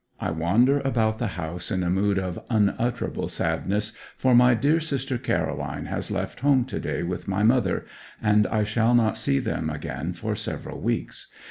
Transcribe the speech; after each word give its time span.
I 0.19 0.31
wander 0.31 0.79
about 0.79 1.19
the 1.19 1.27
house 1.37 1.69
in 1.69 1.83
a 1.83 1.89
mood 1.91 2.17
of 2.17 2.43
unutterable 2.49 3.27
sadness, 3.27 3.93
for 4.17 4.33
my 4.33 4.55
dear 4.55 4.79
sister 4.79 5.19
Caroline 5.19 5.85
has 5.85 6.09
left 6.09 6.39
home 6.39 6.65
to 6.65 6.79
day 6.79 7.03
with 7.03 7.27
my 7.27 7.43
mother, 7.43 7.85
and 8.19 8.47
I 8.47 8.63
shall 8.63 8.95
not 8.95 9.15
see 9.15 9.37
them 9.37 9.69
again 9.69 10.13
for 10.13 10.33
several 10.33 10.79
weeks. 10.79 11.27